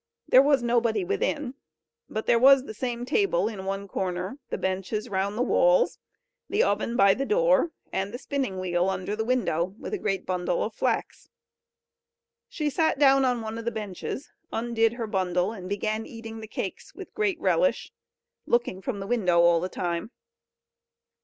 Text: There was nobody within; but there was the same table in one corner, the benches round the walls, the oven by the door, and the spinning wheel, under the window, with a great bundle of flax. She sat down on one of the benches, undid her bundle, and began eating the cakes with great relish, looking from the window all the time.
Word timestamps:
There 0.27 0.41
was 0.41 0.63
nobody 0.63 1.05
within; 1.05 1.53
but 2.09 2.25
there 2.25 2.39
was 2.39 2.63
the 2.63 2.73
same 2.73 3.05
table 3.05 3.47
in 3.47 3.65
one 3.65 3.87
corner, 3.87 4.39
the 4.49 4.57
benches 4.57 5.09
round 5.09 5.37
the 5.37 5.43
walls, 5.43 5.99
the 6.49 6.63
oven 6.63 6.95
by 6.95 7.13
the 7.13 7.23
door, 7.23 7.69
and 7.93 8.11
the 8.11 8.17
spinning 8.17 8.59
wheel, 8.59 8.89
under 8.89 9.15
the 9.15 9.23
window, 9.23 9.75
with 9.77 9.93
a 9.93 9.99
great 9.99 10.25
bundle 10.25 10.63
of 10.63 10.73
flax. 10.73 11.29
She 12.49 12.67
sat 12.67 12.97
down 12.97 13.25
on 13.25 13.41
one 13.41 13.59
of 13.59 13.65
the 13.65 13.69
benches, 13.69 14.31
undid 14.51 14.93
her 14.93 15.05
bundle, 15.05 15.51
and 15.51 15.69
began 15.69 16.07
eating 16.07 16.39
the 16.39 16.47
cakes 16.47 16.95
with 16.95 17.13
great 17.13 17.39
relish, 17.39 17.91
looking 18.47 18.81
from 18.81 19.01
the 19.01 19.05
window 19.05 19.41
all 19.41 19.59
the 19.59 19.69
time. 19.69 20.09